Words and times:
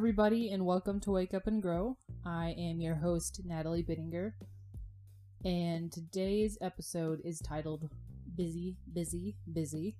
everybody, 0.00 0.50
and 0.50 0.64
welcome 0.64 0.98
to 0.98 1.10
Wake 1.10 1.34
Up 1.34 1.46
and 1.46 1.60
Grow. 1.60 1.94
I 2.24 2.54
am 2.56 2.80
your 2.80 2.94
host, 2.94 3.42
Natalie 3.44 3.82
Bittinger, 3.82 4.32
and 5.44 5.92
today's 5.92 6.56
episode 6.62 7.20
is 7.22 7.38
titled 7.38 7.86
Busy, 8.34 8.78
Busy, 8.94 9.36
Busy. 9.52 9.96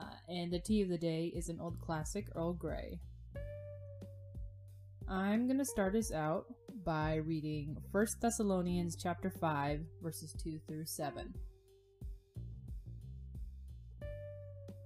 Uh, 0.00 0.14
and 0.28 0.52
the 0.52 0.60
tea 0.60 0.80
of 0.80 0.90
the 0.90 0.96
day 0.96 1.32
is 1.34 1.48
an 1.48 1.58
old 1.60 1.80
classic, 1.80 2.28
Earl 2.36 2.52
Grey. 2.52 3.00
I'm 5.08 5.48
going 5.48 5.58
to 5.58 5.64
start 5.64 5.96
us 5.96 6.12
out 6.12 6.44
by 6.84 7.16
reading 7.16 7.76
1 7.90 8.06
Thessalonians 8.20 8.94
chapter 8.94 9.28
5 9.28 9.80
verses 10.04 10.36
2 10.40 10.60
through 10.68 10.86
7. 10.86 11.34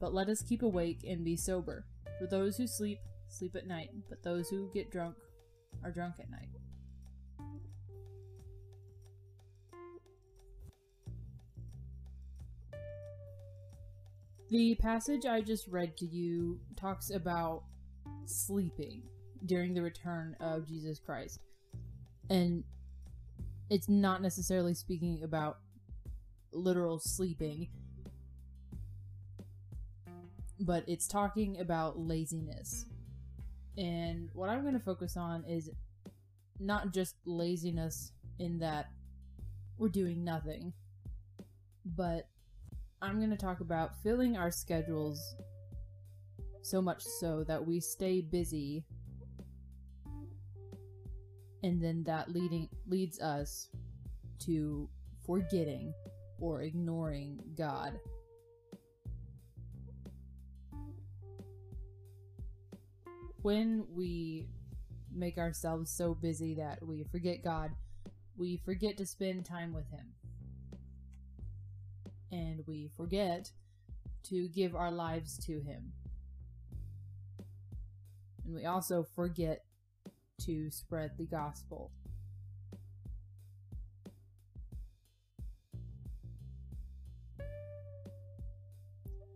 but 0.00 0.14
let 0.14 0.28
us 0.28 0.42
keep 0.42 0.62
awake 0.62 1.04
and 1.06 1.24
be 1.24 1.36
sober. 1.36 1.84
For 2.18 2.26
those 2.26 2.56
who 2.56 2.66
sleep, 2.66 2.98
sleep 3.28 3.56
at 3.56 3.66
night, 3.66 3.90
but 4.08 4.22
those 4.22 4.48
who 4.48 4.70
get 4.72 4.90
drunk 4.90 5.16
are 5.84 5.90
drunk 5.90 6.14
at 6.18 6.30
night. 6.30 6.48
The 14.50 14.76
passage 14.76 15.26
I 15.26 15.42
just 15.42 15.68
read 15.68 15.96
to 15.98 16.06
you 16.06 16.58
talks 16.74 17.10
about 17.10 17.64
sleeping 18.24 19.02
during 19.44 19.74
the 19.74 19.82
return 19.82 20.36
of 20.40 20.66
Jesus 20.66 20.98
Christ. 20.98 21.40
And 22.30 22.64
it's 23.68 23.90
not 23.90 24.22
necessarily 24.22 24.72
speaking 24.72 25.22
about 25.22 25.58
literal 26.52 26.98
sleeping 26.98 27.68
but 30.60 30.84
it's 30.86 31.06
talking 31.06 31.60
about 31.60 31.98
laziness. 31.98 32.86
And 33.76 34.30
what 34.34 34.48
I'm 34.48 34.62
going 34.62 34.74
to 34.74 34.80
focus 34.80 35.16
on 35.16 35.44
is 35.44 35.70
not 36.58 36.92
just 36.92 37.16
laziness 37.24 38.12
in 38.38 38.58
that 38.58 38.90
we're 39.76 39.88
doing 39.88 40.24
nothing, 40.24 40.72
but 41.84 42.28
I'm 43.00 43.18
going 43.18 43.30
to 43.30 43.36
talk 43.36 43.60
about 43.60 44.02
filling 44.02 44.36
our 44.36 44.50
schedules 44.50 45.36
so 46.62 46.82
much 46.82 47.02
so 47.02 47.44
that 47.44 47.64
we 47.64 47.78
stay 47.78 48.20
busy 48.20 48.84
and 51.62 51.82
then 51.82 52.02
that 52.04 52.32
leading 52.32 52.68
leads 52.86 53.20
us 53.20 53.68
to 54.40 54.88
forgetting 55.26 55.92
or 56.40 56.62
ignoring 56.62 57.40
God. 57.56 57.98
When 63.42 63.84
we 63.94 64.48
make 65.14 65.38
ourselves 65.38 65.90
so 65.90 66.14
busy 66.14 66.54
that 66.54 66.84
we 66.84 67.04
forget 67.04 67.42
God, 67.42 67.70
we 68.36 68.60
forget 68.64 68.96
to 68.98 69.06
spend 69.06 69.44
time 69.44 69.72
with 69.72 69.90
Him. 69.90 70.06
And 72.30 72.62
we 72.66 72.90
forget 72.96 73.50
to 74.24 74.48
give 74.48 74.74
our 74.74 74.90
lives 74.90 75.38
to 75.46 75.60
Him. 75.60 75.92
And 78.44 78.54
we 78.54 78.64
also 78.64 79.06
forget 79.14 79.64
to 80.42 80.70
spread 80.70 81.12
the 81.16 81.26
gospel. 81.26 81.90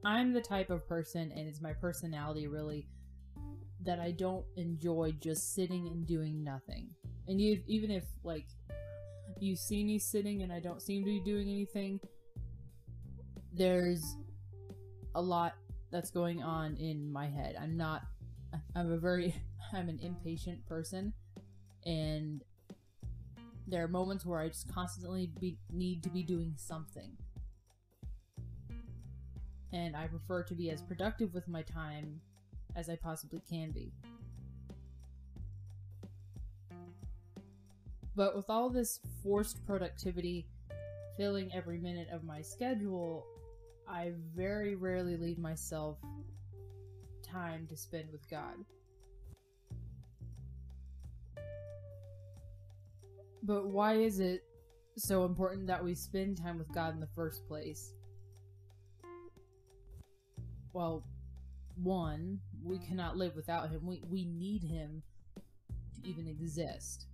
I'm 0.04 0.32
the 0.32 0.40
type 0.40 0.70
of 0.70 0.86
person, 0.88 1.32
and 1.36 1.48
it's 1.48 1.60
my 1.60 1.72
personality 1.72 2.48
really 2.48 2.86
that 3.84 3.98
I 3.98 4.12
don't 4.12 4.44
enjoy 4.56 5.12
just 5.20 5.54
sitting 5.54 5.86
and 5.88 6.06
doing 6.06 6.42
nothing. 6.44 6.88
And 7.28 7.40
you, 7.40 7.62
even 7.66 7.90
if 7.90 8.04
like 8.24 8.46
you 9.38 9.56
see 9.56 9.84
me 9.84 9.98
sitting 9.98 10.42
and 10.42 10.52
I 10.52 10.60
don't 10.60 10.80
seem 10.80 11.02
to 11.02 11.10
be 11.10 11.20
doing 11.20 11.48
anything, 11.48 12.00
there's 13.52 14.16
a 15.14 15.20
lot 15.20 15.54
that's 15.90 16.10
going 16.10 16.42
on 16.42 16.76
in 16.76 17.12
my 17.12 17.26
head. 17.26 17.56
I'm 17.60 17.76
not 17.76 18.02
I'm 18.74 18.92
a 18.92 18.98
very 18.98 19.34
I'm 19.72 19.88
an 19.88 19.98
impatient 20.02 20.66
person 20.66 21.12
and 21.84 22.42
there 23.66 23.82
are 23.82 23.88
moments 23.88 24.26
where 24.26 24.40
I 24.40 24.48
just 24.48 24.72
constantly 24.72 25.30
be, 25.40 25.56
need 25.72 26.02
to 26.02 26.10
be 26.10 26.22
doing 26.22 26.54
something. 26.56 27.12
And 29.72 29.96
I 29.96 30.08
prefer 30.08 30.42
to 30.44 30.54
be 30.54 30.70
as 30.70 30.82
productive 30.82 31.32
with 31.32 31.48
my 31.48 31.62
time 31.62 32.20
as 32.76 32.88
I 32.88 32.96
possibly 32.96 33.40
can 33.48 33.70
be. 33.70 33.92
But 38.14 38.36
with 38.36 38.50
all 38.50 38.68
this 38.68 39.00
forced 39.22 39.64
productivity 39.66 40.46
filling 41.16 41.50
every 41.54 41.78
minute 41.78 42.08
of 42.12 42.24
my 42.24 42.42
schedule, 42.42 43.24
I 43.88 44.12
very 44.34 44.74
rarely 44.74 45.16
leave 45.16 45.38
myself 45.38 45.98
time 47.22 47.66
to 47.68 47.76
spend 47.76 48.10
with 48.12 48.28
God. 48.30 48.54
But 53.42 53.66
why 53.66 53.94
is 53.94 54.20
it 54.20 54.44
so 54.96 55.24
important 55.24 55.66
that 55.66 55.82
we 55.82 55.94
spend 55.94 56.36
time 56.36 56.58
with 56.58 56.70
God 56.72 56.94
in 56.94 57.00
the 57.00 57.08
first 57.08 57.46
place? 57.48 57.94
Well, 60.72 61.04
one, 61.76 62.40
we 62.62 62.78
cannot 62.78 63.16
live 63.16 63.34
without 63.36 63.70
him. 63.70 63.86
We 63.86 64.02
we 64.08 64.24
need 64.24 64.62
him 64.62 65.02
to 65.36 66.08
even 66.08 66.26
exist. 66.28 67.06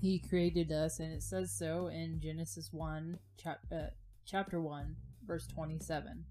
He 0.00 0.18
created 0.18 0.70
us, 0.72 1.00
and 1.00 1.12
it 1.12 1.22
says 1.22 1.50
so 1.50 1.88
in 1.88 2.20
Genesis 2.20 2.68
1, 2.72 3.18
chap- 3.42 3.64
uh, 3.72 3.88
chapter 4.26 4.60
1, 4.60 4.94
verse 5.26 5.46
27. 5.46 6.24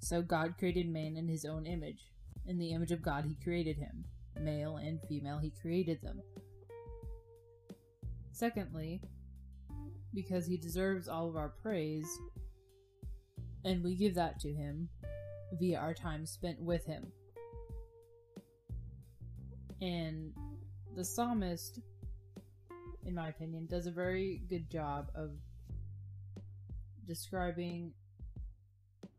So 0.00 0.20
God 0.20 0.54
created 0.58 0.88
man 0.88 1.16
in 1.16 1.28
his 1.28 1.44
own 1.44 1.66
image. 1.66 2.10
In 2.46 2.58
the 2.58 2.72
image 2.72 2.92
of 2.92 3.02
God, 3.02 3.24
he 3.24 3.36
created 3.42 3.78
him. 3.78 4.04
Male 4.38 4.76
and 4.76 5.00
female, 5.08 5.38
he 5.38 5.52
created 5.62 6.02
them. 6.02 6.20
Secondly, 8.32 9.00
because 10.14 10.46
he 10.46 10.56
deserves 10.56 11.08
all 11.08 11.28
of 11.28 11.36
our 11.36 11.50
praise, 11.62 12.06
and 13.64 13.82
we 13.82 13.94
give 13.94 14.14
that 14.14 14.40
to 14.40 14.52
him 14.52 14.88
via 15.58 15.78
our 15.78 15.94
time 15.94 16.26
spent 16.26 16.60
with 16.60 16.84
him. 16.84 17.06
And 19.80 20.32
the 20.96 21.04
psalmist, 21.04 21.80
in 23.04 23.14
my 23.14 23.28
opinion, 23.28 23.66
does 23.66 23.86
a 23.86 23.90
very 23.90 24.42
good 24.48 24.70
job 24.70 25.10
of 25.14 25.30
describing 27.06 27.92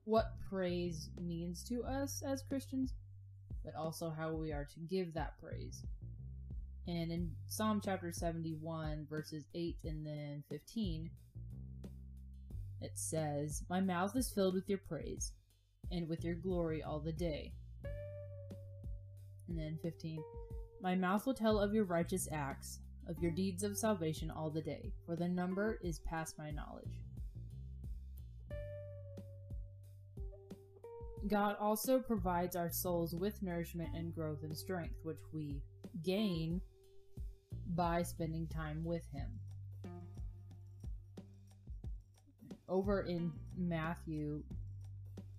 what 0.05 0.33
praise 0.49 1.09
means 1.21 1.63
to 1.65 1.83
us 1.83 2.23
as 2.25 2.43
Christians, 2.43 2.93
but 3.63 3.75
also 3.75 4.09
how 4.09 4.31
we 4.31 4.51
are 4.51 4.65
to 4.65 4.79
give 4.89 5.13
that 5.13 5.39
praise. 5.41 5.85
And 6.87 7.11
in 7.11 7.31
Psalm 7.47 7.81
chapter 7.83 8.11
71, 8.11 9.07
verses 9.09 9.45
8 9.53 9.77
and 9.85 10.05
then 10.05 10.43
15, 10.49 11.09
it 12.83 12.91
says, 12.95 13.63
My 13.69 13.79
mouth 13.79 14.15
is 14.15 14.29
filled 14.29 14.55
with 14.55 14.67
your 14.67 14.79
praise, 14.89 15.31
and 15.91 16.07
with 16.07 16.23
your 16.23 16.35
glory 16.35 16.83
all 16.83 16.99
the 16.99 17.13
day. 17.13 17.53
And 19.47 19.57
then 19.57 19.79
15, 19.81 20.21
My 20.81 20.95
mouth 20.95 21.25
will 21.25 21.33
tell 21.33 21.59
of 21.59 21.73
your 21.73 21.85
righteous 21.85 22.27
acts, 22.31 22.79
of 23.07 23.19
your 23.19 23.31
deeds 23.31 23.63
of 23.63 23.77
salvation 23.77 24.29
all 24.29 24.49
the 24.49 24.61
day, 24.61 24.91
for 25.05 25.15
the 25.15 25.27
number 25.27 25.79
is 25.81 25.99
past 25.99 26.37
my 26.37 26.51
knowledge. 26.51 26.99
God 31.27 31.55
also 31.59 31.99
provides 31.99 32.57
our 32.57 32.69
souls 32.69 33.15
with 33.15 33.41
nourishment 33.41 33.95
and 33.95 34.13
growth 34.13 34.43
and 34.43 34.55
strength, 34.57 34.95
which 35.03 35.21
we 35.31 35.61
gain 36.03 36.59
by 37.75 38.03
spending 38.03 38.45
time 38.47 38.83
with 38.83 39.05
Him 39.13 39.39
over 42.69 43.01
in 43.01 43.31
Matthew 43.57 44.43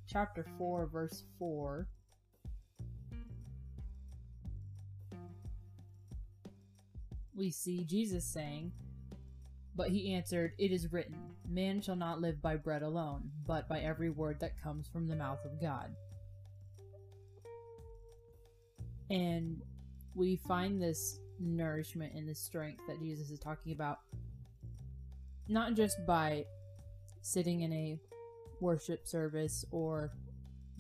chapter 0.07 0.47
4, 0.59 0.87
verse 0.87 1.25
4. 1.39 1.87
We 7.35 7.51
see 7.51 7.85
Jesus 7.85 8.25
saying, 8.25 8.73
But 9.75 9.89
he 9.89 10.15
answered, 10.15 10.53
It 10.59 10.71
is 10.71 10.93
written, 10.93 11.17
Man 11.49 11.81
shall 11.81 11.97
not 11.97 12.21
live 12.21 12.41
by 12.41 12.57
bread 12.57 12.83
alone, 12.83 13.31
but 13.47 13.69
by 13.69 13.81
every 13.81 14.11
word 14.11 14.39
that 14.41 14.63
comes 14.63 14.87
from 14.87 15.09
the 15.09 15.17
mouth 15.17 15.45
of 15.45 15.61
God. 15.61 15.95
And 19.11 19.61
we 20.15 20.37
find 20.37 20.81
this 20.81 21.19
nourishment 21.41 22.15
and 22.15 22.29
this 22.29 22.39
strength 22.39 22.83
that 22.87 23.01
Jesus 23.01 23.31
is 23.31 23.39
talking 23.39 23.73
about, 23.73 23.99
not 25.49 25.75
just 25.75 26.07
by 26.07 26.45
sitting 27.25 27.63
in 27.63 27.73
a 27.73 27.99
worship 28.61 29.09
service 29.09 29.65
or 29.71 30.13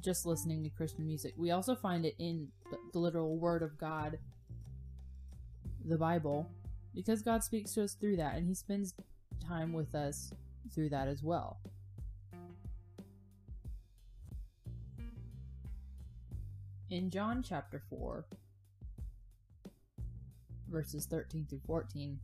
just 0.00 0.26
listening 0.26 0.62
to 0.62 0.68
Christian 0.68 1.06
music. 1.06 1.32
We 1.38 1.50
also 1.50 1.74
find 1.74 2.04
it 2.04 2.14
in 2.18 2.48
the 2.92 2.98
literal 2.98 3.38
Word 3.38 3.62
of 3.62 3.78
God, 3.78 4.18
the 5.86 5.96
Bible, 5.96 6.50
because 6.94 7.22
God 7.22 7.42
speaks 7.42 7.72
to 7.74 7.84
us 7.84 7.94
through 7.94 8.16
that 8.16 8.36
and 8.36 8.46
He 8.46 8.54
spends 8.54 8.94
time 9.48 9.72
with 9.72 9.94
us 9.94 10.32
through 10.74 10.90
that 10.90 11.08
as 11.08 11.22
well. 11.22 11.60
In 16.90 17.08
John 17.08 17.42
chapter 17.42 17.82
4, 17.88 18.26
verses 20.68 21.06
13 21.06 21.46
through 21.48 21.62
14, 21.66 22.18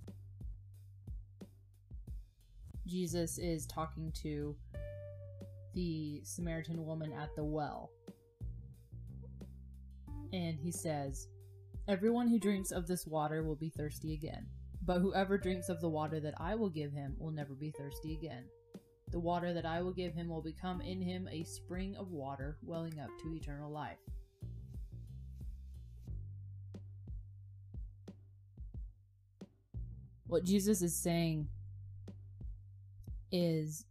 Jesus 2.86 3.38
is 3.38 3.66
talking 3.66 4.12
to 4.22 4.56
the 5.74 6.20
Samaritan 6.24 6.84
woman 6.84 7.12
at 7.12 7.34
the 7.36 7.44
well. 7.44 7.90
And 10.32 10.58
he 10.58 10.72
says, 10.72 11.28
Everyone 11.88 12.28
who 12.28 12.38
drinks 12.38 12.70
of 12.70 12.86
this 12.86 13.06
water 13.06 13.42
will 13.42 13.56
be 13.56 13.70
thirsty 13.70 14.14
again, 14.14 14.46
but 14.82 15.00
whoever 15.00 15.36
drinks 15.38 15.68
of 15.68 15.80
the 15.80 15.88
water 15.88 16.20
that 16.20 16.34
I 16.38 16.54
will 16.54 16.70
give 16.70 16.92
him 16.92 17.14
will 17.18 17.32
never 17.32 17.54
be 17.54 17.72
thirsty 17.72 18.14
again. 18.14 18.44
The 19.10 19.18
water 19.18 19.52
that 19.52 19.66
I 19.66 19.82
will 19.82 19.92
give 19.92 20.14
him 20.14 20.28
will 20.28 20.42
become 20.42 20.80
in 20.80 21.02
him 21.02 21.28
a 21.30 21.42
spring 21.42 21.96
of 21.96 22.12
water 22.12 22.58
welling 22.62 23.00
up 23.00 23.10
to 23.22 23.34
eternal 23.34 23.70
life. 23.70 23.98
What 30.28 30.44
Jesus 30.44 30.80
is 30.80 30.94
saying 30.94 31.48
is 33.32 33.84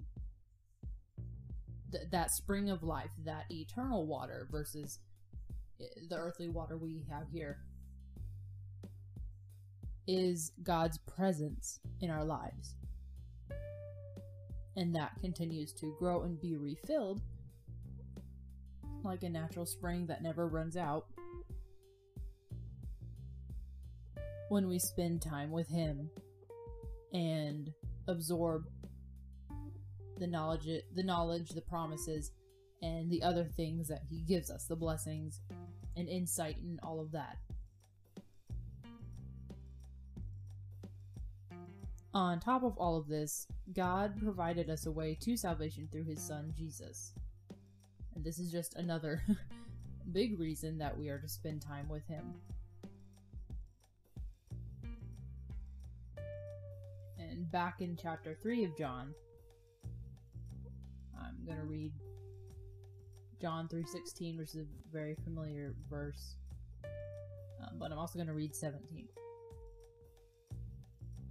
th- 1.91 2.06
that 2.12 2.31
spring 2.31 2.69
of 2.69 2.83
life, 2.83 3.12
that 3.25 3.45
eternal 3.50 4.06
water 4.06 4.47
versus 4.51 5.00
eh, 5.81 5.86
the 6.09 6.15
earthly 6.15 6.50
water 6.50 6.77
we 6.77 7.06
have 7.09 7.27
here, 7.31 7.59
is 10.07 10.51
God's 10.63 10.97
presence 10.97 11.80
in 12.01 12.09
our 12.09 12.24
lives. 12.24 12.75
And 14.75 14.95
that 14.95 15.12
continues 15.21 15.74
to 15.74 15.95
grow 16.00 16.24
and 16.24 16.39
be 16.39 16.56
refilled 16.56 17.21
like 19.03 19.24
a 19.24 19.30
natural 19.30 19.65
spring 19.65 20.07
that 20.07 20.24
never 20.24 20.47
runs 20.47 20.75
out 20.77 21.06
when 24.50 24.68
we 24.68 24.80
spend 24.80 25.21
time 25.21 25.51
with 25.51 25.69
Him 25.69 26.09
and 27.13 27.71
absorb 28.07 28.65
the 30.19 30.27
knowledge 30.27 30.68
the 30.95 31.04
knowledge 31.04 31.50
the 31.50 31.62
promises 31.62 32.31
and 32.81 33.10
the 33.10 33.24
other 33.24 33.45
things 33.45 33.88
that 33.88 34.01
he 34.10 34.21
gives 34.21 34.50
us 34.50 34.66
the 34.66 34.75
blessings 34.75 35.42
and 35.98 36.07
insight 36.07 36.57
and 36.57 36.80
all 36.81 37.01
of 37.01 37.12
that. 37.12 37.38
On 42.13 42.39
top 42.39 42.63
of 42.63 42.77
all 42.77 42.98
of 42.98 43.07
this 43.07 43.48
god 43.74 44.19
provided 44.21 44.69
us 44.69 44.86
a 44.86 44.92
way 44.92 45.18
to 45.21 45.38
salvation 45.38 45.88
through 45.92 46.06
his 46.06 46.22
son 46.22 46.54
jesus. 46.57 47.13
And 48.15 48.24
this 48.24 48.39
is 48.39 48.51
just 48.51 48.75
another 48.75 49.24
big 50.12 50.39
reason 50.39 50.77
that 50.80 50.98
we 50.98 51.10
are 51.10 51.19
to 51.19 51.30
spend 51.30 51.62
time 51.62 51.88
with 51.88 52.06
him. 52.07 52.33
And 57.19 57.50
back 57.51 57.81
in 57.81 57.98
chapter 58.01 58.36
3 58.42 58.65
of 58.65 58.77
john 58.77 59.13
going 61.50 61.60
to 61.60 61.66
read 61.66 61.92
John 63.42 63.68
3:16, 63.68 64.38
which 64.38 64.50
is 64.50 64.57
a 64.57 64.66
very 64.92 65.16
familiar 65.16 65.75
verse. 65.90 66.36
Um, 66.84 67.80
but 67.80 67.92
I'm 67.92 67.98
also 67.98 68.18
going 68.18 68.28
to 68.28 68.34
read 68.34 68.56
17. 68.56 69.07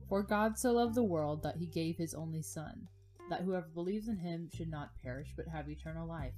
For 0.09 0.23
God 0.23 0.59
so 0.59 0.73
loved 0.73 0.95
the 0.95 1.03
world 1.03 1.43
that 1.43 1.57
he 1.57 1.67
gave 1.67 1.97
his 1.97 2.15
only 2.15 2.43
son, 2.43 2.89
that 3.31 3.43
whoever 3.43 3.69
believes 3.69 4.09
in 4.09 4.19
him 4.19 4.49
should 4.53 4.71
not 4.71 4.97
perish 5.03 5.33
but 5.37 5.47
have 5.49 5.69
eternal 5.69 6.09
life. 6.09 6.35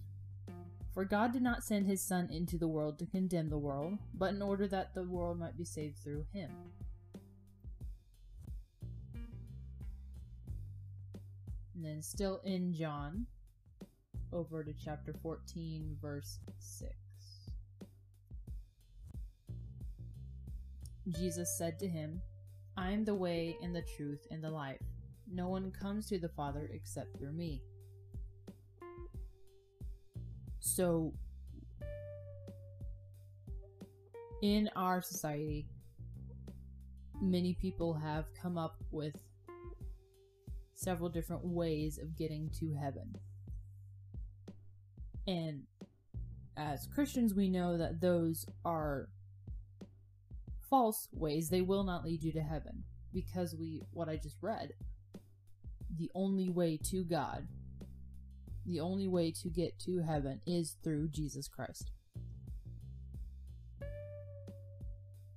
For 0.93 1.05
God 1.05 1.33
did 1.33 1.43
not 1.43 1.63
send 1.63 1.87
his 1.87 2.03
son 2.03 2.29
into 2.31 2.59
the 2.59 2.69
world 2.69 2.99
to 2.99 3.07
condemn 3.07 3.49
the 3.49 3.59
world, 3.59 3.99
but 4.13 4.35
in 4.35 4.43
order 4.43 4.67
that 4.67 4.93
the 4.95 5.05
world 5.05 5.39
might 5.39 5.57
be 5.57 5.65
saved 5.65 5.99
through 5.99 6.27
him. 6.33 6.51
And 11.75 11.85
then 11.85 12.03
still 12.03 12.41
in 12.45 12.75
John, 12.75 13.27
over 14.33 14.65
to 14.65 14.73
chapter 14.73 15.15
14, 15.23 15.97
verse 16.01 16.39
6. 16.59 16.93
Jesus 21.19 21.57
said 21.57 21.79
to 21.79 21.89
him, 21.89 22.21
I 22.77 22.93
am 22.93 23.05
the 23.05 23.15
way 23.15 23.57
and 23.63 23.75
the 23.75 23.85
truth 23.97 24.27
and 24.31 24.43
the 24.43 24.51
life. 24.51 24.81
No 25.33 25.49
one 25.49 25.71
comes 25.71 26.07
to 26.09 26.19
the 26.19 26.29
Father 26.29 26.71
except 26.73 27.19
through 27.19 27.33
me. 27.33 27.63
So, 30.61 31.13
in 34.43 34.71
our 34.77 35.03
society, 35.03 35.67
many 37.21 37.55
people 37.55 37.95
have 37.95 38.27
come 38.41 38.57
up 38.57 38.77
with 38.91 39.17
several 40.75 41.11
different 41.11 41.45
ways 41.45 41.99
of 41.99 42.17
getting 42.17 42.51
to 42.59 42.73
heaven. 42.73 43.15
And 45.31 45.63
as 46.57 46.89
Christians, 46.93 47.35
we 47.35 47.49
know 47.49 47.79
that 47.79 48.01
those 48.01 48.47
are 48.65 49.09
false 50.69 51.09
ways. 51.13 51.49
They 51.49 51.61
will 51.61 51.85
not 51.85 52.05
lead 52.05 52.25
you 52.25 52.33
to 52.33 52.43
heaven 52.43 52.83
because 53.15 53.55
we, 53.55 53.81
what 53.93 54.09
I 54.09 54.17
just 54.17 54.39
read, 54.43 54.73
the 55.97 56.11
only 56.17 56.49
way 56.49 56.81
to 56.91 57.05
God, 57.05 57.47
the 58.67 58.81
only 58.81 59.07
way 59.07 59.31
to 59.43 59.49
get 59.49 59.79
to 59.85 60.01
heaven 60.01 60.41
is 60.49 60.77
through 60.83 61.11
Jesus 61.11 61.47
Christ. 61.47 61.93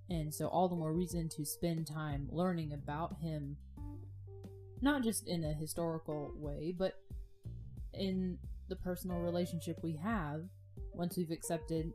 And 0.10 0.34
so, 0.34 0.48
all 0.48 0.68
the 0.70 0.76
more 0.76 0.92
reason 0.92 1.30
to 1.30 1.46
spend 1.46 1.86
time 1.86 2.28
learning 2.32 2.74
about 2.74 3.18
Him, 3.22 3.58
not 4.82 5.04
just 5.04 5.28
in 5.28 5.44
a 5.44 5.54
historical 5.54 6.34
way, 6.36 6.74
but 6.76 6.96
in 7.94 8.40
the 8.74 8.80
personal 8.80 9.20
relationship 9.20 9.78
we 9.84 9.96
have 10.04 10.42
once 10.96 11.16
we've 11.16 11.30
accepted 11.30 11.94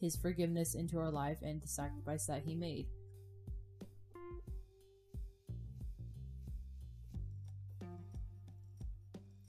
his 0.00 0.16
forgiveness 0.16 0.74
into 0.74 0.98
our 0.98 1.08
life 1.08 1.36
and 1.40 1.62
the 1.62 1.68
sacrifice 1.68 2.26
that 2.26 2.42
he 2.44 2.56
made. 2.56 2.86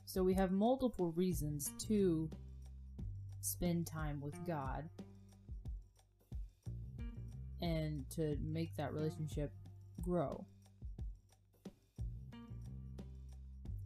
So 0.06 0.22
we 0.22 0.36
have 0.36 0.52
multiple 0.52 1.14
reasons 1.14 1.72
to 1.88 2.30
spend 3.42 3.88
time 3.88 4.22
with 4.22 4.36
God 4.46 4.88
and 7.64 8.08
to 8.12 8.38
make 8.40 8.76
that 8.76 8.94
relationship 8.94 9.52
grow. 10.00 10.46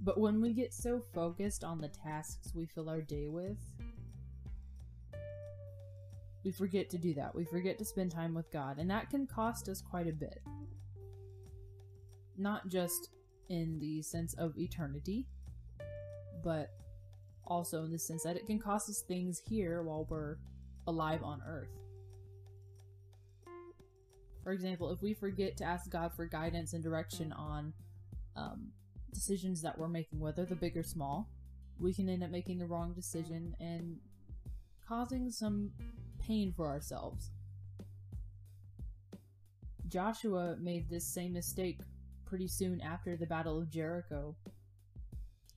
But 0.06 0.20
when 0.20 0.40
we 0.40 0.54
get 0.54 0.72
so 0.72 1.02
focused 1.16 1.64
on 1.64 1.82
the 1.82 1.88
tasks 1.88 2.54
we 2.54 2.68
fill 2.68 2.90
our 2.90 3.02
day 3.02 3.28
with, 3.28 3.58
we 6.44 6.52
forget 6.52 6.92
to 6.92 7.00
do 7.00 7.16
that. 7.16 7.34
We 7.34 7.44
forget 7.44 7.80
to 7.80 7.86
spend 7.86 8.12
time 8.12 8.36
with 8.36 8.52
God, 8.52 8.78
and 8.78 8.88
that 8.92 9.10
can 9.10 9.26
cost 9.26 9.68
us 9.68 9.82
quite 9.82 10.08
a 10.08 10.14
bit. 10.14 10.44
Not 12.38 12.68
just 12.68 13.10
in 13.50 13.80
the 13.80 14.04
sense 14.04 14.36
of 14.36 14.56
eternity, 14.60 15.26
but 16.44 16.70
also 17.48 17.84
in 17.84 17.92
the 17.92 17.98
sense 17.98 18.22
that 18.24 18.36
it 18.36 18.46
can 18.46 18.60
cost 18.60 18.88
us 18.92 19.02
things 19.02 19.42
here 19.50 19.82
while 19.82 20.06
we're 20.08 20.38
alive 20.86 21.24
on 21.24 21.42
earth. 21.48 21.80
For 24.44 24.52
example, 24.52 24.92
if 24.92 25.02
we 25.02 25.16
forget 25.16 25.58
to 25.58 25.64
ask 25.64 25.90
God 25.90 26.14
for 26.14 26.28
guidance 26.28 26.74
and 26.74 26.84
direction 26.84 27.34
on 27.34 27.74
um, 28.36 28.68
decisions 29.16 29.62
that 29.62 29.78
we're 29.78 29.88
making, 29.88 30.20
whether 30.20 30.46
they're 30.46 30.56
big 30.56 30.78
or 30.78 30.84
small, 30.84 31.30
we 31.80 31.94
can 31.94 32.08
end 32.10 32.24
up 32.24 32.30
making 32.30 32.60
the 32.60 32.66
wrong 32.66 32.94
decision 32.94 33.56
and 33.60 33.98
causing 34.88 35.32
some 35.32 35.72
pain 36.20 36.54
for 36.56 36.68
ourselves. 36.68 37.32
Joshua 39.88 40.56
made 40.60 40.90
this 40.90 41.06
same 41.06 41.34
mistake 41.34 41.80
pretty 42.26 42.48
soon 42.48 42.82
after 42.82 43.16
the 43.16 43.26
Battle 43.26 43.60
of 43.60 43.70
Jericho. 43.70 44.36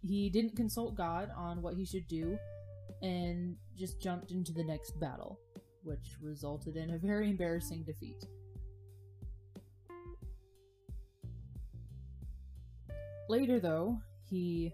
He 0.02 0.30
didn't 0.30 0.56
consult 0.56 0.94
God 0.94 1.30
on 1.36 1.60
what 1.60 1.74
he 1.74 1.84
should 1.84 2.06
do 2.06 2.38
and 3.02 3.56
just 3.76 4.00
jumped 4.00 4.30
into 4.30 4.52
the 4.52 4.64
next 4.64 4.98
battle, 5.00 5.38
which 5.82 6.16
resulted 6.22 6.76
in 6.76 6.90
a 6.90 6.98
very 6.98 7.30
embarrassing 7.30 7.84
defeat. 7.84 8.24
Later, 13.28 13.60
though, 13.60 14.00
he 14.30 14.72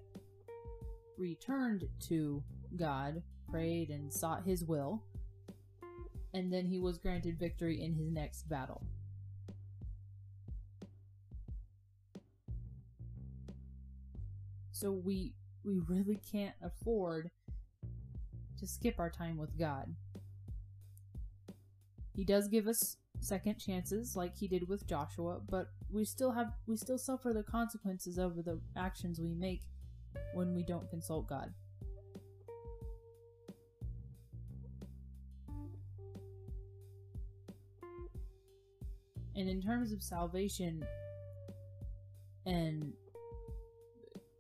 returned 1.18 1.88
to 2.08 2.42
God, 2.76 3.22
prayed, 3.50 3.90
and 3.90 4.12
sought 4.12 4.44
his 4.44 4.64
will, 4.64 5.02
and 6.32 6.52
then 6.52 6.64
he 6.64 6.78
was 6.78 6.98
granted 6.98 7.38
victory 7.38 7.82
in 7.82 7.94
his 7.94 8.10
next 8.10 8.48
battle. 8.48 8.82
So 14.70 14.92
we 14.92 15.32
we 15.64 15.80
really 15.88 16.20
can't 16.30 16.54
afford 16.62 17.30
to 18.58 18.66
skip 18.66 18.98
our 18.98 19.10
time 19.10 19.36
with 19.36 19.58
God. 19.58 19.94
He 22.14 22.24
does 22.24 22.48
give 22.48 22.68
us 22.68 22.98
second 23.20 23.58
chances 23.58 24.14
like 24.14 24.36
he 24.36 24.46
did 24.46 24.68
with 24.68 24.86
Joshua, 24.86 25.40
but 25.48 25.70
we 25.94 26.04
still 26.04 26.32
have 26.32 26.52
we 26.66 26.76
still 26.76 26.98
suffer 26.98 27.32
the 27.32 27.44
consequences 27.44 28.18
of 28.18 28.44
the 28.44 28.60
actions 28.76 29.20
we 29.20 29.32
make 29.32 29.62
when 30.34 30.52
we 30.52 30.64
don't 30.64 30.90
consult 30.90 31.28
God. 31.28 31.54
And 39.36 39.48
in 39.48 39.62
terms 39.62 39.92
of 39.92 40.02
salvation 40.02 40.84
and 42.46 42.92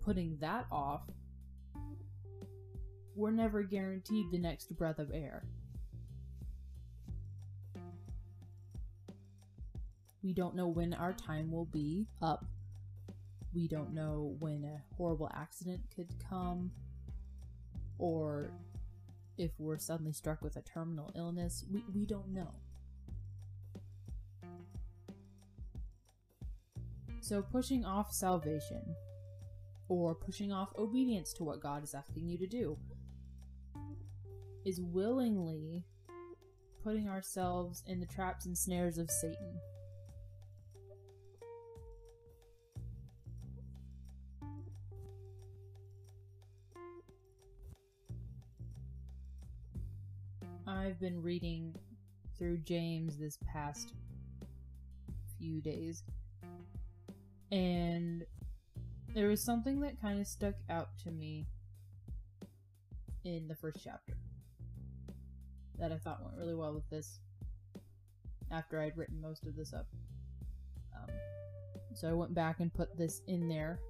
putting 0.04 0.36
that 0.40 0.66
off, 0.70 1.02
we're 3.16 3.30
never 3.30 3.62
guaranteed 3.62 4.30
the 4.30 4.38
next 4.38 4.76
breath 4.76 4.98
of 4.98 5.10
air. 5.12 5.44
We 10.24 10.32
don't 10.32 10.56
know 10.56 10.68
when 10.68 10.94
our 10.94 11.12
time 11.12 11.52
will 11.52 11.66
be 11.66 12.06
up. 12.22 12.46
We 13.54 13.68
don't 13.68 13.92
know 13.92 14.34
when 14.38 14.64
a 14.64 14.82
horrible 14.96 15.30
accident 15.34 15.82
could 15.94 16.08
come 16.30 16.70
or 17.98 18.50
if 19.36 19.50
we're 19.58 19.76
suddenly 19.76 20.12
struck 20.12 20.40
with 20.40 20.56
a 20.56 20.62
terminal 20.62 21.12
illness. 21.14 21.66
We, 21.70 21.84
we 21.94 22.06
don't 22.06 22.32
know. 22.32 22.54
So, 27.20 27.42
pushing 27.42 27.84
off 27.84 28.10
salvation 28.10 28.82
or 29.88 30.14
pushing 30.14 30.52
off 30.52 30.70
obedience 30.78 31.34
to 31.34 31.44
what 31.44 31.60
God 31.60 31.84
is 31.84 31.94
asking 31.94 32.28
you 32.28 32.38
to 32.38 32.46
do 32.46 32.78
is 34.64 34.80
willingly 34.80 35.84
putting 36.82 37.10
ourselves 37.10 37.82
in 37.86 38.00
the 38.00 38.06
traps 38.06 38.46
and 38.46 38.56
snares 38.56 38.96
of 38.96 39.10
Satan. 39.10 39.60
I've 50.94 51.00
been 51.00 51.22
reading 51.24 51.74
through 52.38 52.58
James 52.58 53.18
this 53.18 53.36
past 53.52 53.94
few 55.40 55.60
days, 55.60 56.04
and 57.50 58.24
there 59.12 59.26
was 59.26 59.44
something 59.44 59.80
that 59.80 60.00
kind 60.00 60.20
of 60.20 60.26
stuck 60.28 60.54
out 60.70 60.90
to 61.02 61.10
me 61.10 61.46
in 63.24 63.48
the 63.48 63.56
first 63.56 63.78
chapter 63.82 64.12
that 65.80 65.90
I 65.90 65.96
thought 65.96 66.22
went 66.22 66.36
really 66.36 66.54
well 66.54 66.72
with 66.72 66.88
this 66.90 67.18
after 68.52 68.80
I'd 68.80 68.96
written 68.96 69.20
most 69.20 69.46
of 69.46 69.56
this 69.56 69.72
up. 69.72 69.88
Um, 70.94 71.12
so 71.92 72.08
I 72.08 72.12
went 72.12 72.34
back 72.34 72.60
and 72.60 72.72
put 72.72 72.96
this 72.96 73.20
in 73.26 73.48
there. 73.48 73.80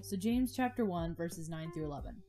So, 0.00 0.16
James 0.16 0.56
chapter 0.56 0.86
1, 0.86 1.14
verses 1.14 1.50
9 1.50 1.70
through 1.72 1.84
11. 1.84 2.23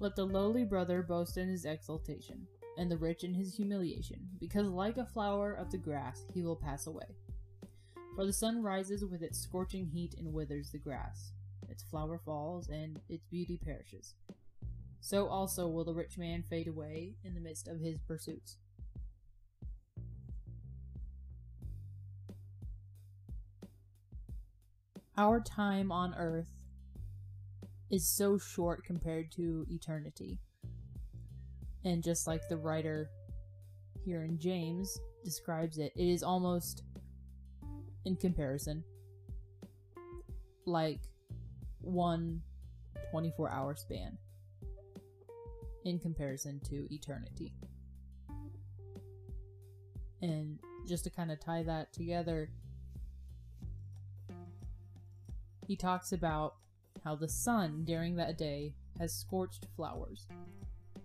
Let 0.00 0.14
the 0.14 0.24
lowly 0.24 0.64
brother 0.64 1.02
boast 1.02 1.36
in 1.38 1.48
his 1.48 1.64
exaltation, 1.64 2.46
and 2.76 2.88
the 2.88 2.96
rich 2.96 3.24
in 3.24 3.34
his 3.34 3.56
humiliation, 3.56 4.28
because 4.38 4.68
like 4.68 4.96
a 4.96 5.04
flower 5.04 5.52
of 5.52 5.72
the 5.72 5.78
grass 5.78 6.24
he 6.32 6.42
will 6.42 6.54
pass 6.54 6.86
away. 6.86 7.16
For 8.14 8.24
the 8.24 8.32
sun 8.32 8.62
rises 8.62 9.04
with 9.04 9.22
its 9.22 9.40
scorching 9.40 9.86
heat 9.86 10.14
and 10.16 10.32
withers 10.32 10.70
the 10.70 10.78
grass. 10.78 11.32
Its 11.68 11.82
flower 11.82 12.20
falls, 12.24 12.68
and 12.68 13.00
its 13.08 13.26
beauty 13.26 13.58
perishes. 13.62 14.14
So 15.00 15.26
also 15.26 15.66
will 15.66 15.84
the 15.84 15.94
rich 15.94 16.16
man 16.16 16.44
fade 16.48 16.68
away 16.68 17.14
in 17.24 17.34
the 17.34 17.40
midst 17.40 17.66
of 17.66 17.80
his 17.80 17.98
pursuits. 17.98 18.56
Our 25.16 25.40
time 25.40 25.90
on 25.90 26.14
earth 26.14 26.57
is 27.90 28.06
so 28.06 28.38
short 28.38 28.84
compared 28.84 29.30
to 29.32 29.66
eternity. 29.70 30.38
And 31.84 32.02
just 32.02 32.26
like 32.26 32.42
the 32.48 32.56
writer 32.56 33.10
here 34.04 34.24
in 34.24 34.38
James 34.38 34.98
describes 35.24 35.78
it, 35.78 35.92
it 35.96 36.08
is 36.08 36.22
almost 36.22 36.82
in 38.04 38.16
comparison. 38.16 38.84
Like 40.66 41.00
one 41.80 42.42
24 43.10 43.50
hour 43.50 43.74
span 43.74 44.18
in 45.84 45.98
comparison 45.98 46.60
to 46.68 46.86
eternity. 46.92 47.54
And 50.20 50.58
just 50.86 51.04
to 51.04 51.10
kind 51.10 51.30
of 51.30 51.40
tie 51.40 51.62
that 51.62 51.92
together, 51.92 52.50
he 55.66 55.76
talks 55.76 56.12
about 56.12 56.54
how 57.08 57.14
the 57.14 57.26
sun 57.26 57.84
during 57.86 58.16
that 58.16 58.36
day 58.36 58.70
has 58.98 59.14
scorched 59.14 59.66
flowers 59.74 60.26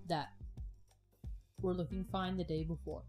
that 0.09 0.33
were 1.61 1.73
looking 1.73 2.03
fine 2.11 2.35
the 2.35 2.43
day 2.43 2.61
before. 2.61 3.03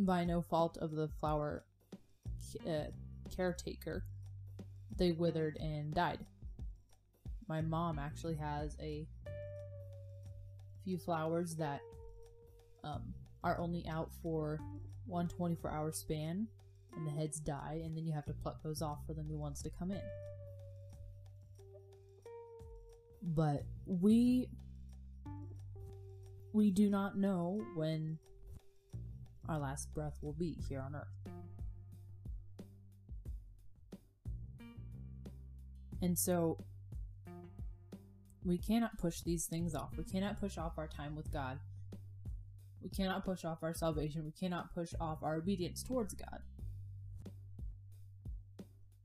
By 0.00 0.24
no 0.24 0.42
fault 0.42 0.78
of 0.78 0.90
the 0.90 1.08
flower 1.20 1.62
uh, 2.66 2.90
caretaker, 3.36 4.02
they 4.96 5.12
withered 5.12 5.56
and 5.58 5.94
died. 5.94 6.18
My 7.48 7.60
mom 7.60 8.00
actually 8.00 8.34
has 8.34 8.76
a 8.82 9.06
few 10.82 10.98
flowers 10.98 11.54
that 11.54 11.82
um, 12.82 13.14
are 13.44 13.60
only 13.60 13.86
out 13.86 14.10
for 14.24 14.58
one 15.06 15.28
24 15.28 15.70
hour 15.70 15.92
span 15.92 16.48
and 16.96 17.06
the 17.06 17.12
heads 17.12 17.38
die, 17.38 17.80
and 17.84 17.96
then 17.96 18.04
you 18.04 18.12
have 18.12 18.26
to 18.26 18.32
pluck 18.32 18.60
those 18.64 18.82
off 18.82 18.98
for 19.06 19.14
the 19.14 19.22
new 19.22 19.38
ones 19.38 19.62
to 19.62 19.70
come 19.70 19.92
in. 19.92 20.02
But 23.34 23.64
we 23.84 24.48
we 26.54 26.70
do 26.70 26.88
not 26.88 27.18
know 27.18 27.62
when 27.74 28.18
our 29.48 29.58
last 29.58 29.92
breath 29.94 30.16
will 30.22 30.32
be 30.32 30.56
here 30.66 30.80
on 30.80 30.94
earth. 30.94 31.32
And 36.00 36.18
so 36.18 36.58
we 38.44 38.56
cannot 38.56 38.96
push 38.98 39.20
these 39.20 39.46
things 39.46 39.74
off. 39.74 39.90
We 39.96 40.04
cannot 40.04 40.40
push 40.40 40.56
off 40.56 40.78
our 40.78 40.88
time 40.88 41.14
with 41.14 41.30
God. 41.30 41.58
We 42.82 42.88
cannot 42.88 43.24
push 43.24 43.44
off 43.44 43.62
our 43.62 43.74
salvation. 43.74 44.24
We 44.24 44.30
cannot 44.30 44.74
push 44.74 44.94
off 45.00 45.22
our 45.22 45.36
obedience 45.36 45.82
towards 45.82 46.14
God. 46.14 46.40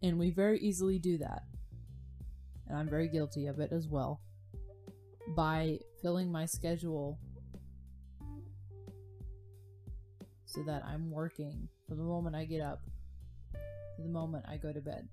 And 0.02 0.18
we 0.18 0.30
very 0.30 0.60
easily 0.60 0.98
do 1.00 1.18
that. 1.18 1.44
And 2.74 2.80
I'm 2.80 2.90
very 2.90 3.08
guilty 3.08 3.46
of 3.46 3.60
it 3.60 3.72
as 3.72 3.88
well. 3.88 4.20
By 5.36 5.78
filling 6.02 6.32
my 6.32 6.48
schedule 6.48 7.20
so 10.46 10.64
that 10.64 10.84
I'm 10.84 11.12
working 11.12 11.68
from 11.88 11.98
the 12.00 12.04
moment 12.04 12.36
I 12.36 12.46
get 12.46 12.62
up 12.62 12.82
to 13.96 14.02
the 14.02 14.10
moment 14.10 14.46
I 14.50 14.58
go 14.58 14.74
to 14.74 14.82
bed 14.82 15.08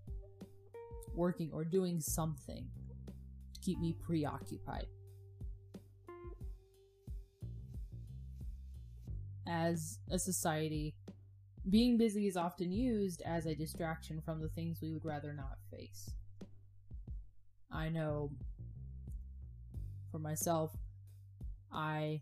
working 1.15 1.51
or 1.53 1.63
doing 1.63 2.01
something 2.01 2.67
to 3.53 3.61
keep 3.61 3.79
me 3.79 3.95
preoccupied. 4.01 4.87
As 9.47 9.99
a 10.11 10.19
society, 10.19 10.95
being 11.69 11.99
busy 11.99 12.27
is 12.27 12.39
often 12.39 12.73
used 12.73 13.21
as 13.21 13.45
a 13.45 13.55
distraction 13.55 14.23
from 14.25 14.41
the 14.41 14.49
things 14.49 14.79
we 14.81 14.93
would 14.93 15.05
rather 15.05 15.35
not 15.35 15.59
face. 15.71 16.15
I 17.73 17.89
know 17.89 18.31
for 20.11 20.19
myself, 20.19 20.73
I 21.73 22.21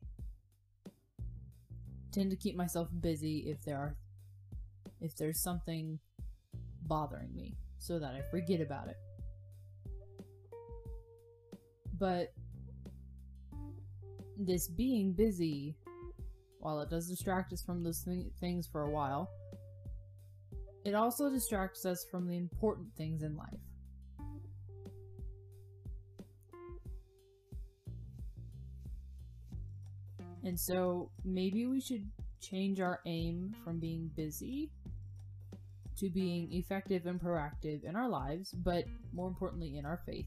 tend 2.12 2.30
to 2.30 2.36
keep 2.36 2.56
myself 2.56 2.88
busy 3.00 3.50
if 3.50 3.62
there 3.64 3.76
are 3.76 3.96
if 5.00 5.16
there's 5.16 5.40
something 5.40 5.98
bothering 6.82 7.34
me 7.34 7.56
so 7.78 7.98
that 7.98 8.14
I 8.14 8.22
forget 8.30 8.60
about 8.60 8.88
it. 8.88 8.96
But 11.98 12.32
this 14.36 14.68
being 14.68 15.12
busy, 15.12 15.76
while 16.60 16.80
it 16.80 16.90
does 16.90 17.08
distract 17.08 17.52
us 17.52 17.62
from 17.62 17.82
those 17.82 18.02
th- 18.04 18.26
things 18.40 18.66
for 18.66 18.82
a 18.82 18.90
while, 18.90 19.30
it 20.84 20.94
also 20.94 21.30
distracts 21.30 21.84
us 21.84 22.04
from 22.10 22.26
the 22.26 22.36
important 22.36 22.88
things 22.96 23.22
in 23.22 23.36
life. 23.36 23.60
And 30.48 30.58
so 30.58 31.10
maybe 31.26 31.66
we 31.66 31.78
should 31.78 32.08
change 32.40 32.80
our 32.80 33.00
aim 33.04 33.54
from 33.62 33.78
being 33.78 34.10
busy 34.16 34.70
to 35.98 36.08
being 36.08 36.50
effective 36.54 37.04
and 37.04 37.20
proactive 37.20 37.84
in 37.84 37.94
our 37.94 38.08
lives, 38.08 38.52
but 38.52 38.84
more 39.12 39.28
importantly, 39.28 39.76
in 39.76 39.84
our 39.84 40.00
faith. 40.06 40.24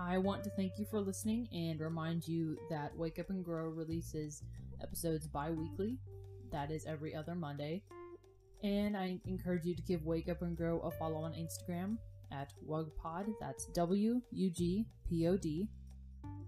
I 0.00 0.18
want 0.18 0.42
to 0.44 0.50
thank 0.50 0.80
you 0.80 0.84
for 0.90 1.00
listening 1.00 1.48
and 1.52 1.78
remind 1.78 2.26
you 2.26 2.58
that 2.70 2.96
Wake 2.96 3.20
Up 3.20 3.30
and 3.30 3.44
Grow 3.44 3.68
releases 3.68 4.42
episodes 4.82 5.28
bi 5.28 5.52
weekly. 5.52 5.96
That 6.50 6.72
is 6.72 6.86
every 6.86 7.14
other 7.14 7.36
Monday. 7.36 7.82
And 8.66 8.96
I 8.96 9.20
encourage 9.26 9.64
you 9.64 9.76
to 9.76 9.82
give 9.82 10.04
Wake 10.04 10.28
Up 10.28 10.42
and 10.42 10.56
Grow 10.56 10.80
a 10.80 10.90
follow 10.90 11.18
on 11.18 11.34
Instagram 11.34 11.98
at 12.32 12.52
WUGPod. 12.68 13.32
That's 13.40 13.66
W 13.66 14.20
U 14.32 14.50
G 14.50 14.86
P 15.08 15.28
O 15.28 15.36
D. 15.36 15.68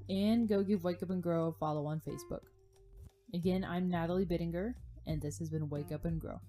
And 0.08 0.48
go 0.48 0.64
give 0.64 0.82
Wake 0.82 1.00
Up 1.04 1.10
and 1.10 1.22
Grow 1.22 1.46
a 1.46 1.52
follow 1.52 1.86
on 1.86 2.02
Facebook. 2.04 2.40
Again, 3.34 3.64
I'm 3.64 3.88
Natalie 3.88 4.26
Bittinger, 4.26 4.74
and 5.06 5.22
this 5.22 5.38
has 5.38 5.48
been 5.48 5.68
Wake 5.68 5.92
Up 5.92 6.06
and 6.06 6.20
Grow. 6.20 6.40